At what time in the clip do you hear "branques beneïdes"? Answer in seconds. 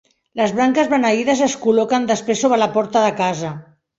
0.59-1.43